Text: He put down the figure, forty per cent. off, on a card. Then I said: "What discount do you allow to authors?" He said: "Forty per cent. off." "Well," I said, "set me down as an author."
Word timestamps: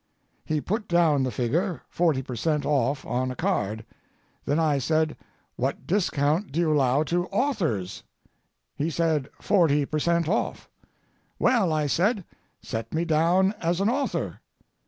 He 0.43 0.61
put 0.61 0.87
down 0.87 1.21
the 1.21 1.29
figure, 1.29 1.83
forty 1.87 2.23
per 2.23 2.35
cent. 2.35 2.65
off, 2.65 3.05
on 3.05 3.29
a 3.29 3.35
card. 3.35 3.85
Then 4.45 4.57
I 4.57 4.79
said: 4.79 5.15
"What 5.57 5.85
discount 5.85 6.51
do 6.51 6.59
you 6.59 6.73
allow 6.73 7.03
to 7.03 7.27
authors?" 7.27 8.01
He 8.75 8.89
said: 8.89 9.29
"Forty 9.39 9.85
per 9.85 9.99
cent. 9.99 10.27
off." 10.27 10.67
"Well," 11.37 11.71
I 11.71 11.85
said, 11.85 12.25
"set 12.63 12.91
me 12.95 13.05
down 13.05 13.53
as 13.59 13.79
an 13.79 13.89
author." 13.89 14.41